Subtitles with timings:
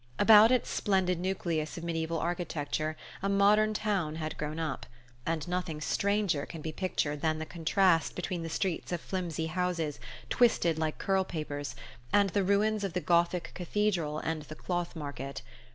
[0.17, 4.87] About its splendid nucleus of mediaeval architecture a modern town had grown up;
[5.27, 9.99] and nothing stranger can be pictured than the contrast between the streets of flimsy houses,
[10.27, 11.75] twisted like curl papers,
[12.11, 15.43] and the ruins of the Gothic Cathedral and the Cloth Market.